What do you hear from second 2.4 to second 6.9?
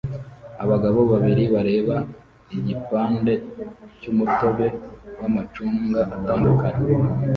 igipande cyumutobe wamacunga atandukanye